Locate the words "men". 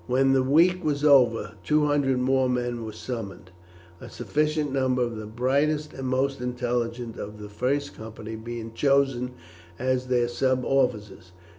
2.49-2.83